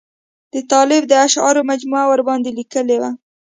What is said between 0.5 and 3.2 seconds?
د طالب د اشعارو مجموعه ورباندې لیکلې وه.